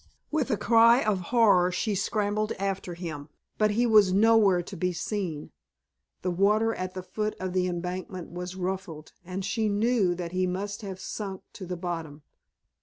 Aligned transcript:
With 0.31 0.49
a 0.49 0.57
cry 0.57 1.03
of 1.03 1.19
horror 1.29 1.71
she 1.71 1.93
scrambled 1.93 2.53
after 2.53 2.95
him, 2.95 3.29
but 3.59 3.69
he 3.69 3.85
was 3.85 4.11
nowhere 4.11 4.63
to 4.63 4.75
be 4.75 4.93
seen. 4.93 5.51
The 6.23 6.31
water 6.31 6.73
at 6.73 6.95
the 6.95 7.03
foot 7.03 7.35
of 7.39 7.53
the 7.53 7.67
embankment 7.67 8.31
was 8.31 8.55
ruffled, 8.55 9.11
and 9.23 9.45
she 9.45 9.69
knew 9.69 10.15
that 10.15 10.31
he 10.31 10.47
must 10.47 10.81
have 10.81 10.99
sunk 10.99 11.43
to 11.53 11.67
the 11.67 11.77
bottom. 11.77 12.23